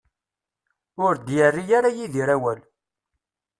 [1.05, 2.59] Ur d-yerri ara Yidir awal.